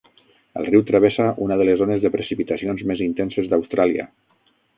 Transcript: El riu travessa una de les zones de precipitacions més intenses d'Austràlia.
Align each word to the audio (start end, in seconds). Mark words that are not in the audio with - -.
El 0.61 0.63
riu 0.69 0.79
travessa 0.87 1.27
una 1.47 1.57
de 1.63 1.67
les 1.69 1.77
zones 1.83 2.01
de 2.07 2.11
precipitacions 2.17 2.83
més 2.93 3.05
intenses 3.09 3.53
d'Austràlia. 3.53 4.09